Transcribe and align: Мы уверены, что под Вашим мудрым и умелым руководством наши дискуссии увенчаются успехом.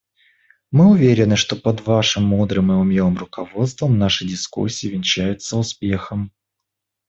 Мы 0.71 0.87
уверены, 0.87 1.35
что 1.35 1.55
под 1.55 1.85
Вашим 1.85 2.23
мудрым 2.23 2.71
и 2.71 2.75
умелым 2.75 3.19
руководством 3.19 3.99
наши 3.99 4.25
дискуссии 4.25 4.87
увенчаются 4.87 5.57
успехом. 5.57 6.31